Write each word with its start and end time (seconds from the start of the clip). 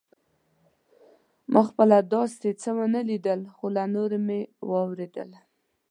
ما 1.51 1.61
خپله 1.69 1.97
داسې 2.13 2.49
څه 2.61 2.69
ونه 2.77 2.99
لیدل 3.09 3.41
خو 3.55 3.65
له 3.75 3.83
نورو 3.95 4.17
مې 4.27 4.39
واورېدل. 4.69 5.29